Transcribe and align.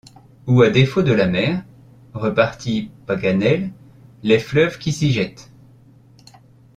Ou 0.47 0.63
à 0.63 0.71
défaut 0.71 1.03
de 1.03 1.11
la 1.11 1.27
mer, 1.27 1.63
repartit 2.15 2.89
Paganel, 3.05 3.69
les 4.23 4.39
fleuves 4.39 4.79
qui 4.79 4.91
s’y 4.93 5.11
jettent! 5.11 5.51